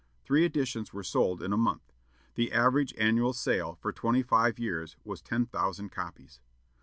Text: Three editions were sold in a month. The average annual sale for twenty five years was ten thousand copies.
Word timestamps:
Three 0.25 0.45
editions 0.45 0.91
were 0.91 1.03
sold 1.03 1.43
in 1.43 1.53
a 1.53 1.57
month. 1.57 1.93
The 2.33 2.51
average 2.53 2.91
annual 2.97 3.33
sale 3.33 3.75
for 3.79 3.93
twenty 3.93 4.23
five 4.23 4.57
years 4.57 4.97
was 5.05 5.21
ten 5.21 5.45
thousand 5.45 5.89
copies. 5.91 6.39